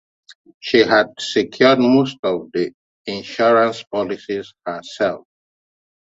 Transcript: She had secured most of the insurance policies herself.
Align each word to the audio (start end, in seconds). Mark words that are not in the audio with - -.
She 0.59 0.79
had 0.79 1.09
secured 1.19 1.77
most 1.77 2.17
of 2.23 2.49
the 2.53 2.73
insurance 3.05 3.83
policies 3.83 4.51
herself. 4.65 5.27